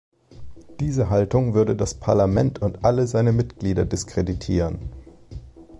Diese 0.79 1.11
Haltung 1.11 1.53
würde 1.53 1.75
das 1.75 1.93
Parlament 1.93 2.59
und 2.59 2.83
alle 2.83 3.05
seine 3.05 3.31
Mitglieder 3.33 3.85
diskreditieren. 3.85 4.89